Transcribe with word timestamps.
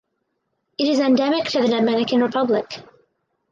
It 0.79 0.87
is 0.87 0.99
endemic 0.99 1.45
to 1.49 1.61
the 1.61 1.67
Dominican 1.67 2.21
Republic. 2.21 2.81